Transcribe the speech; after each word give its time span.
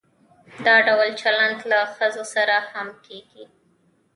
دا 0.65 0.75
ډول 0.87 1.09
چلند 1.21 1.59
له 1.71 1.79
ښځو 1.95 2.23
سره 2.35 2.55
هم 2.71 2.87
کیږي. 3.05 3.45